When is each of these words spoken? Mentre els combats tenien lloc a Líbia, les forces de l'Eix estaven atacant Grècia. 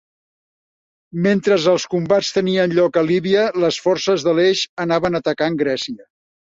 Mentre 1.25 1.59
els 1.73 1.85
combats 1.93 2.31
tenien 2.39 2.73
lloc 2.79 2.99
a 3.03 3.07
Líbia, 3.11 3.47
les 3.67 3.81
forces 3.87 4.27
de 4.31 4.37
l'Eix 4.41 4.67
estaven 4.89 5.23
atacant 5.25 5.65
Grècia. 5.67 6.15